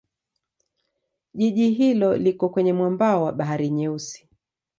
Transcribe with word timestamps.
Jiji 1.33 1.69
hilo 1.71 2.17
liko 2.17 2.49
kwenye 2.49 2.73
mwambao 2.73 3.23
wa 3.23 3.31
Bahari 3.33 3.69
Nyeusi. 3.69 4.27